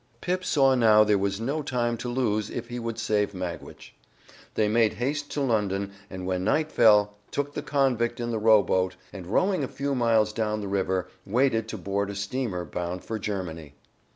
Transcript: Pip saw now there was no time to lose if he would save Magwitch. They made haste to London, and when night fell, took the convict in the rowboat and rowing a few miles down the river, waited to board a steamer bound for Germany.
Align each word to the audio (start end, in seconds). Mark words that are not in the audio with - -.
Pip 0.19 0.43
saw 0.43 0.73
now 0.73 1.03
there 1.03 1.19
was 1.19 1.39
no 1.39 1.61
time 1.61 1.95
to 1.97 2.09
lose 2.09 2.49
if 2.49 2.69
he 2.69 2.79
would 2.79 2.97
save 2.97 3.35
Magwitch. 3.35 3.93
They 4.55 4.67
made 4.67 4.93
haste 4.93 5.29
to 5.33 5.41
London, 5.41 5.91
and 6.09 6.25
when 6.25 6.43
night 6.43 6.71
fell, 6.71 7.17
took 7.29 7.53
the 7.53 7.61
convict 7.61 8.19
in 8.19 8.31
the 8.31 8.39
rowboat 8.39 8.95
and 9.13 9.27
rowing 9.27 9.63
a 9.63 9.67
few 9.67 9.93
miles 9.93 10.33
down 10.33 10.59
the 10.59 10.67
river, 10.67 11.07
waited 11.23 11.67
to 11.67 11.77
board 11.77 12.09
a 12.09 12.15
steamer 12.15 12.65
bound 12.65 13.03
for 13.03 13.19
Germany. 13.19 13.75